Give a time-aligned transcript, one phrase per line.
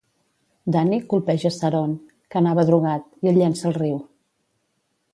[0.75, 4.05] Danny colpeja Sarone, que anava drogat, i el llença al riu.